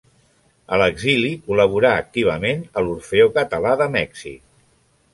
A 0.77 0.79
l'exili 0.81 1.29
col·laborà 1.51 1.93
activament 2.05 2.65
a 2.83 2.87
l'Orfeó 2.89 3.31
Català 3.39 3.79
de 3.83 3.93
Mèxic. 4.01 4.47